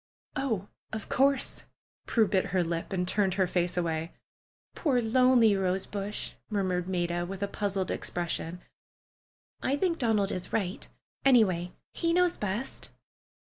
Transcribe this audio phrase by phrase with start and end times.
[0.35, 1.65] "Oh, of course!"
[2.07, 4.13] Prue bit her lip and turned her face away.
[4.73, 8.61] "Poor, lonely rosebush!" murmured Maida, with a puzzled expression.
[9.61, 10.87] "I think Donald is right.
[11.23, 12.89] Any way, he knows best."